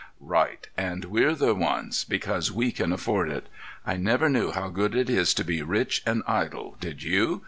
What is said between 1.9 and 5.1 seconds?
because we can afford it. I never knew how good